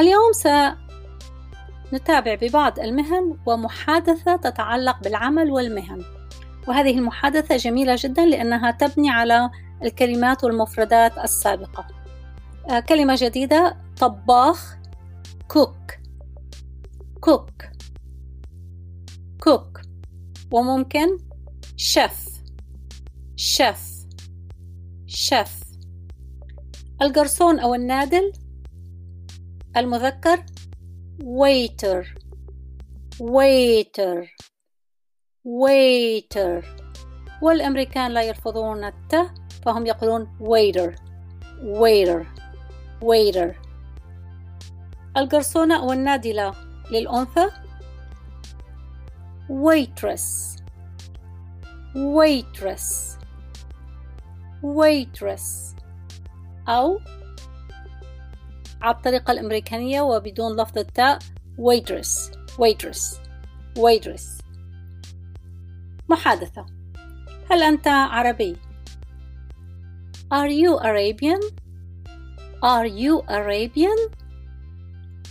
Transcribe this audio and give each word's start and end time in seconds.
اليوم 0.00 0.32
سنتابع 1.92 2.34
ببعض 2.34 2.78
المهن 2.78 3.36
ومحادثة 3.46 4.36
تتعلق 4.36 5.02
بالعمل 5.02 5.50
والمهن. 5.50 6.04
وهذه 6.68 6.98
المحادثة 6.98 7.56
جميلة 7.56 7.96
جدا 7.98 8.26
لأنها 8.26 8.70
تبني 8.70 9.10
على 9.10 9.50
الكلمات 9.82 10.44
والمفردات 10.44 11.18
السابقة. 11.18 11.86
آه، 12.70 12.80
كلمة 12.80 13.14
جديدة 13.18 13.76
طباخ 14.00 14.76
كوك. 15.48 15.92
كوك. 17.20 17.50
كوك. 19.42 19.80
وممكن 20.52 21.18
شيف. 21.76 22.28
شيف. 23.36 24.06
شيف. 25.06 25.60
القرصون 27.02 27.58
أو 27.58 27.74
النادل 27.74 28.32
المذكر؟ 29.76 30.44
waiter. 31.22 32.04
waiter. 33.20 34.26
waiter. 35.44 36.64
والأمريكان 37.42 38.10
لا 38.10 38.22
يلفظون 38.22 38.84
الت 38.84 39.16
فهم 39.64 39.86
يقولون 39.86 40.38
waiter. 40.40 40.94
waiter. 41.62 42.26
waiter. 43.02 43.54
القرصونة 45.16 45.82
أو 45.82 45.92
النادلة 45.92 46.54
للأنثى؟ 46.90 47.46
waitress. 49.48 50.56
waitress. 51.94 53.18
waitress. 54.62 55.76
أو 56.68 57.00
على 58.82 58.94
الطريقة 58.94 59.30
الأمريكانية 59.32 60.00
وبدون 60.00 60.56
لفظ 60.56 60.78
التاء 60.78 61.18
waitress 61.58 62.30
waitress 62.58 63.20
waitress 63.78 64.42
محادثة 66.08 66.66
هل 67.50 67.62
أنت 67.62 67.88
عربي؟ 67.88 68.56
Are 70.32 70.48
you 70.48 70.78
Arabian? 70.78 71.40
Are 72.62 72.86
you 72.86 73.22
Arabian? 73.28 73.98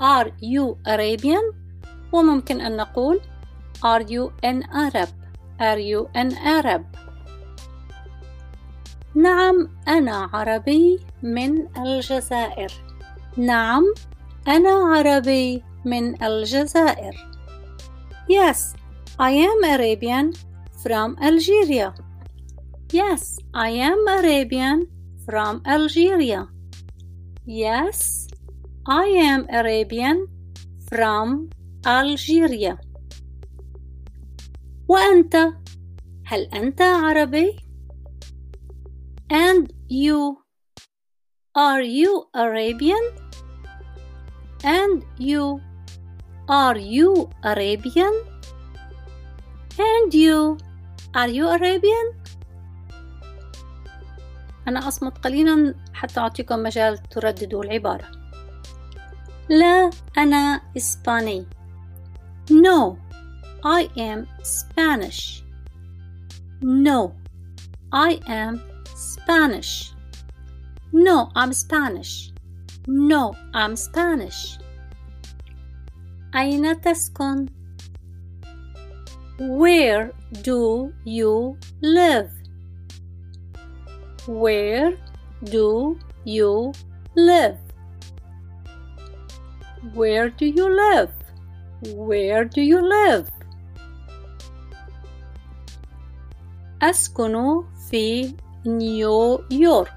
Are 0.00 0.30
you 0.40 0.78
Arabian? 0.86 1.54
وممكن 2.12 2.60
أن 2.60 2.76
نقول 2.76 3.20
Are 3.84 4.02
you 4.02 4.32
an 4.42 4.62
Arab? 4.72 5.08
Are 5.60 5.78
you 5.78 6.08
an 6.14 6.32
Arab? 6.36 6.82
نعم 9.14 9.68
أنا 9.88 10.30
عربي 10.32 11.00
من 11.22 11.76
الجزائر 11.76 12.72
نعم 13.36 13.94
أنا 14.48 14.70
عربي 14.70 15.62
من 15.84 16.22
الجزائر 16.22 17.14
Yes, 18.28 18.74
I 19.20 19.30
am 19.30 19.62
Arabian 19.62 20.32
from 20.82 21.16
Algeria. 21.22 21.94
Yes, 22.92 23.38
I 23.54 23.68
am 23.68 23.98
Arabian 24.08 24.88
from 25.24 25.62
Algeria. 25.64 26.48
Yes, 27.46 28.26
I 28.88 29.04
am 29.30 29.46
Arabian 29.48 30.26
from 30.88 31.50
Algeria. 31.86 32.78
وأنت 34.88 35.36
هل 36.26 36.42
أنت 36.54 36.82
عربي؟ 36.82 37.56
And 39.30 39.72
you 39.88 40.38
Are 41.56 41.80
you 41.80 42.28
Arabian? 42.34 43.25
And 44.64 45.04
you 45.18 45.60
Are 46.48 46.78
you 46.78 47.28
Arabian? 47.42 48.14
And 49.78 50.14
you 50.14 50.58
Are 51.14 51.28
you 51.28 51.48
Arabian? 51.48 52.14
أنا 54.68 54.88
أصمت 54.88 55.18
قليلا 55.18 55.74
حتى 55.94 56.20
أعطيكم 56.20 56.62
مجال 56.62 56.98
ترددوا 56.98 57.64
العبارة 57.64 58.04
لا 59.48 59.90
أنا 60.18 60.60
إسباني 60.76 61.46
No 62.50 62.96
I 63.64 63.88
am 63.96 64.26
Spanish 64.42 65.42
No 66.62 67.12
I 67.92 68.12
am 68.28 68.60
Spanish 68.94 69.92
No 70.92 71.30
I'm 71.36 71.52
Spanish 71.52 72.32
No 72.87 73.33
I'm 73.53 73.75
Spanish 73.75 74.59
أين 76.35 76.81
تسكن 76.81 77.45
Where 79.39 80.11
do 80.43 80.93
you 81.03 81.57
live? 81.81 82.29
Where 84.27 84.93
do 85.43 85.97
you 86.25 86.73
live? 87.15 87.57
Where 89.95 90.29
do 90.29 90.45
you 90.45 90.69
live? 90.69 91.09
Where 91.95 92.45
do 92.45 92.61
you 92.61 92.81
live? 92.81 93.31
أسكن 96.81 97.63
في 97.89 98.35
نيويورك. 98.65 99.93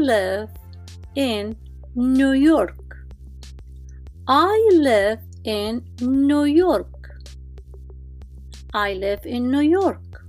Live 0.00 0.48
in 1.14 1.56
New 1.94 2.32
York. 2.32 2.96
I 4.26 4.70
live 4.72 5.20
in 5.44 5.82
New 6.00 6.44
York. 6.44 7.10
I 8.72 8.94
live 8.94 9.20
in 9.26 9.50
New 9.50 9.60
York. 9.60 10.24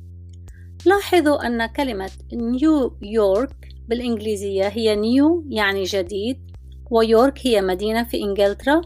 لاحظوا 0.85 1.47
أن 1.47 1.65
كلمة 1.65 2.11
نيويورك 2.33 3.69
بالإنجليزية 3.87 4.67
هي 4.67 4.95
New 4.95 5.45
يعني 5.49 5.83
جديد 5.83 6.51
ويورك 6.91 7.47
هي 7.47 7.61
مدينة 7.61 8.03
في 8.03 8.23
إنجلترا 8.23 8.81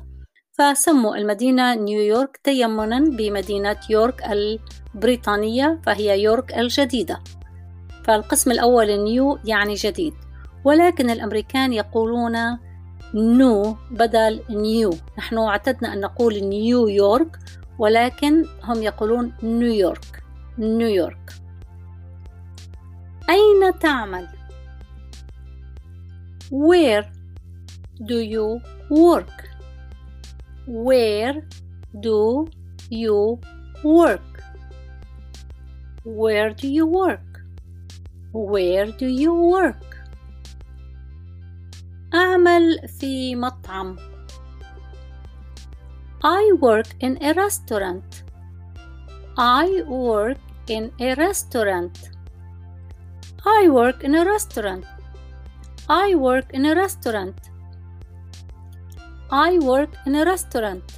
فسموا 0.51 1.15
المدينة 1.15 1.75
نيويورك 1.75 2.37
تيمنا 2.43 2.99
بمدينة 2.99 3.77
يورك 3.89 4.23
البريطانية 4.95 5.81
فهي 5.85 6.21
يورك 6.21 6.57
الجديدة 6.57 7.19
فالقسم 8.03 8.51
الأول 8.51 9.03
New 9.03 9.39
يعني 9.45 9.73
جديد 9.73 10.24
ولكن 10.65 11.09
الأمريكان 11.09 11.73
يقولون 11.73 12.57
نو 13.13 13.77
بدل 13.91 14.43
نيو 14.49 14.93
نحن 15.17 15.37
اعتدنا 15.37 15.93
أن 15.93 15.99
نقول 15.99 16.33
نيويورك 16.33 17.39
ولكن 17.79 18.45
هم 18.63 18.83
يقولون 18.83 19.33
New 19.43 19.78
York 19.78 20.23
New 20.57 20.90
York 20.90 21.33
أين 23.29 23.79
تعمل؟ 23.79 24.27
Where 26.51 27.05
do 28.03 28.19
you 28.19 28.61
work? 28.89 29.49
Where 30.67 31.41
do 31.99 32.47
you 32.89 33.39
work? 33.83 34.43
Where 36.05 36.49
do 36.53 36.67
you 36.67 36.85
work? 36.85 37.41
Where 38.31 38.91
do 38.91 39.07
you 39.07 39.33
work? 39.33 39.94
أعمل 42.15 42.87
في 42.87 43.35
مطعم. 43.35 43.97
I 46.23 46.43
work 46.61 46.89
in 46.99 47.17
a 47.21 47.33
restaurant. 47.33 48.23
I 49.37 49.67
work 49.87 50.39
in 50.69 50.91
a 50.99 51.13
restaurant. 51.15 51.95
I 53.45 53.69
work 53.69 54.03
in 54.03 54.15
a 54.15 54.23
restaurant. 54.33 54.85
I 55.89 56.15
work 56.15 56.47
in 56.53 56.65
a 56.65 56.73
restaurant. 56.73 57.37
I 59.31 59.59
work 59.59 59.93
in 60.07 60.15
a 60.15 60.23
restaurant. 60.25 60.91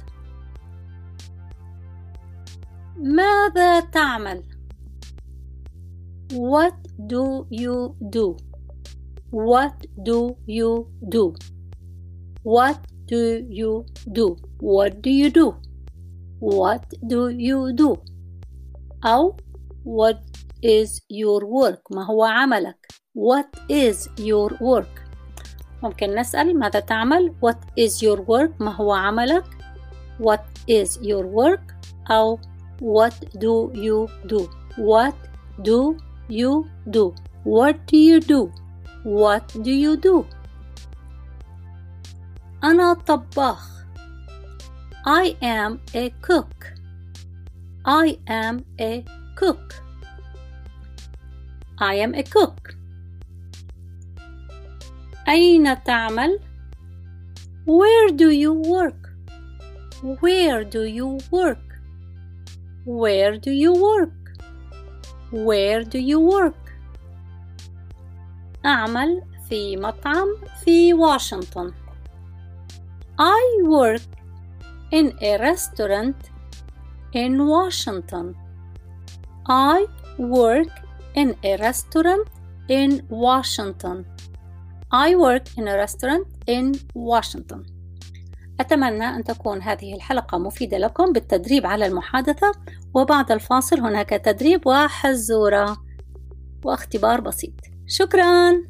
ماذا 2.96 3.80
تعمل? 3.80 4.42
What 6.32 6.74
do 7.06 7.46
you 7.50 7.96
do? 8.10 8.47
What 9.31 9.73
do 10.03 10.35
you 10.45 10.87
do? 11.09 11.35
What 12.43 12.77
do 13.07 13.45
you 13.49 13.85
do? 14.13 14.35
What 14.59 15.01
do 15.01 15.09
you 15.09 15.29
do? 15.29 15.55
What 16.39 16.83
do 17.07 17.29
you 17.29 17.73
do? 17.73 17.97
أو 19.05 19.35
What 19.85 20.19
is 20.61 21.01
your 21.09 21.45
work? 21.45 21.81
ما 21.91 22.05
هو 22.05 22.23
عملك? 22.23 22.87
What 23.15 23.59
is 23.69 24.07
your 24.19 24.57
work? 24.61 25.03
ممكن 25.83 26.15
نسأل 26.15 26.59
ماذا 26.59 26.79
تعمل؟ 26.79 27.33
What 27.41 27.57
is 27.79 28.01
your 28.03 28.21
work? 28.21 28.51
ما 28.59 28.75
هو 28.75 28.91
عملك؟ 28.91 29.45
What 30.19 30.41
is 30.69 30.97
your 31.01 31.25
work? 31.25 31.73
أو 32.11 32.39
What 32.81 33.13
do 33.39 33.71
you 33.73 34.07
do? 34.27 34.49
What 34.77 35.15
do 35.61 35.97
you 36.29 36.65
do? 36.89 37.13
What 37.43 37.75
do 37.87 37.97
you 37.97 38.19
do? 38.19 38.51
What 39.03 39.63
do 39.63 39.71
you 39.71 39.97
do? 39.97 40.25
أنا 42.63 42.93
طباخ 42.93 43.73
I 45.05 45.35
am 45.41 45.79
a 45.93 46.09
cook 46.21 46.73
I 47.85 48.17
am 48.29 48.63
a 48.79 49.03
cook 49.35 49.73
I 51.81 51.95
am 51.95 52.13
a 52.15 52.23
cook 52.23 52.75
أين 55.27 55.83
تعمل 55.83 56.39
Where 57.65 58.09
do 58.11 58.29
you 58.29 58.53
work 58.53 59.09
Where 60.01 60.63
do 60.63 60.83
you 60.83 61.19
work 61.31 61.79
Where 62.85 63.37
do 63.37 63.51
you 63.51 63.73
work 63.73 64.13
Where 65.31 65.83
do 65.83 65.99
you 65.99 66.19
work 66.19 66.66
أعمل 68.66 69.22
في 69.48 69.76
مطعم 69.76 70.36
في 70.64 70.94
واشنطن 70.94 71.72
I 73.20 73.62
work 73.66 74.08
in 74.92 75.06
a 75.20 75.38
restaurant 75.38 76.30
in 77.12 77.32
Washington. 77.54 78.36
I 79.48 79.86
work 80.18 80.72
in 81.14 81.34
a 81.44 81.56
restaurant 81.56 82.28
in 82.68 83.02
Washington. 83.10 84.06
I 84.92 85.16
work 85.16 85.46
in 85.58 85.66
a 85.68 85.76
restaurant 85.76 86.26
in 86.46 86.74
Washington. 86.94 87.66
أتمنى 88.60 89.04
أن 89.04 89.24
تكون 89.24 89.62
هذه 89.62 89.94
الحلقة 89.94 90.38
مفيدة 90.38 90.78
لكم 90.78 91.12
بالتدريب 91.12 91.66
على 91.66 91.86
المحادثة 91.86 92.52
وبعد 92.94 93.32
الفاصل 93.32 93.80
هناك 93.80 94.08
تدريب 94.08 94.66
وحزورة 94.66 95.76
واختبار 96.64 97.20
بسيط 97.20 97.77
شكراً. 97.88 98.68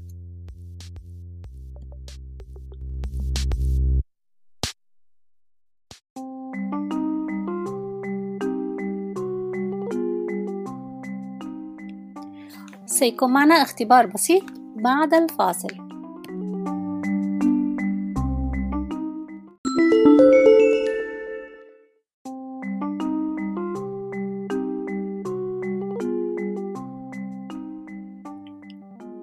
سيكون 12.87 13.33
معنا 13.33 13.55
اختبار 13.55 14.07
بسيط 14.07 14.45
بعد 14.77 15.15
الفاصل. 15.15 15.88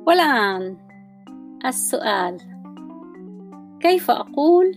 والآن 0.08 0.78
السؤال 1.66 2.38
كيف 3.80 4.12
أقول 4.12 4.76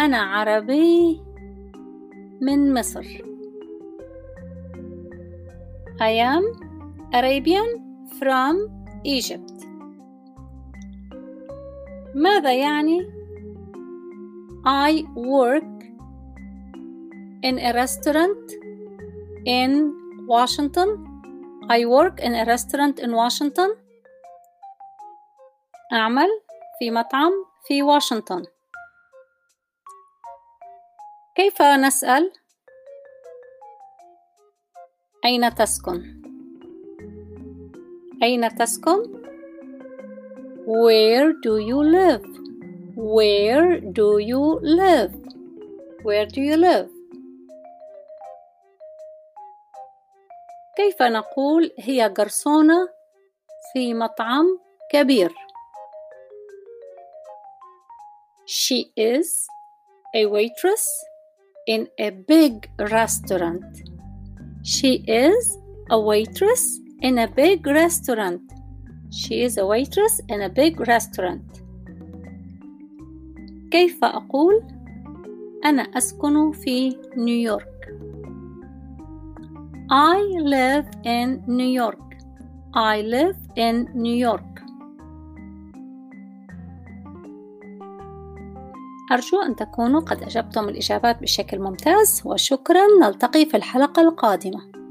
أنا 0.00 0.16
عربي 0.18 1.20
من 2.40 2.74
مصر 2.74 3.04
I 6.00 6.12
am 6.32 6.44
Arabian 7.12 7.70
from 8.18 8.56
Egypt 9.04 9.66
ماذا 12.14 12.52
يعني 12.52 13.10
I 14.66 15.04
work 15.16 15.84
in 17.42 17.58
a 17.58 17.72
restaurant 17.72 18.52
in 19.46 19.94
Washington 20.28 20.88
I 21.70 21.86
work 21.86 22.20
in 22.20 22.34
a 22.34 22.44
restaurant 22.44 22.98
in 22.98 23.12
Washington 23.12 23.81
أعمل 25.92 26.28
في 26.78 26.90
مطعم 26.90 27.32
في 27.66 27.82
واشنطن 27.82 28.44
كيف 31.36 31.62
نسأل 31.62 32.32
أين 35.24 35.54
تسكن 35.54 36.22
أين 38.22 38.54
تسكن؟ 38.54 39.22
Where 40.66 41.32
do 41.44 41.58
you 41.58 41.82
live? 41.82 42.26
Where 42.96 43.80
do 43.80 44.18
you 44.18 44.60
live? 44.62 45.12
Where 46.04 46.26
do 46.26 46.40
you 46.40 46.56
live? 46.56 46.90
كيف 50.76 51.02
نقول 51.02 51.70
هي 51.78 52.08
قرصونة 52.08 52.88
في 53.72 53.94
مطعم 53.94 54.58
كبير؟ 54.90 55.34
She 58.51 58.91
is 58.95 59.47
a 60.15 60.25
waitress 60.25 60.87
in 61.67 61.87
a 61.99 62.09
big 62.11 62.69
restaurant. 62.79 63.65
She 64.63 65.03
is 65.07 65.57
a 65.89 65.99
waitress 65.99 66.79
in 67.01 67.19
a 67.19 67.27
big 67.27 67.65
restaurant. 67.67 68.41
She 69.11 69.43
is 69.43 69.57
a 69.57 69.65
waitress 69.65 70.21
in 70.29 70.41
a 70.41 70.49
big 70.49 70.79
restaurant. 70.87 71.43
كيف 73.71 74.03
أقول 74.03 74.63
أنا 75.65 75.81
أسكن 75.81 76.51
في 76.51 76.97
نيويورك 77.17 77.67
I 79.89 80.19
live 80.41 80.87
in 81.05 81.41
New 81.47 81.71
York 81.81 82.07
I 82.73 83.01
live 83.01 83.37
in 83.55 83.87
New 83.95 84.15
York 84.15 84.50
أرجو 89.12 89.42
أن 89.42 89.56
تكونوا 89.56 90.00
قد 90.00 90.22
أجبتم 90.22 90.68
الإجابات 90.68 91.22
بشكل 91.22 91.58
ممتاز 91.58 92.22
وشكرا 92.24 92.86
نلتقي 93.02 93.46
في 93.46 93.56
الحلقة 93.56 94.02
القادمة. 94.02 94.81